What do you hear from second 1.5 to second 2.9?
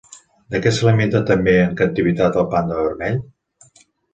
en captivitat el panda